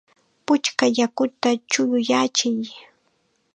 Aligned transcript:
¡Puchka 0.45 0.85
yakuta 0.97 1.49
chuyayachiy! 1.69 2.65